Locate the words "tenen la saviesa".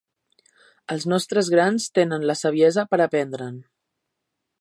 1.99-2.87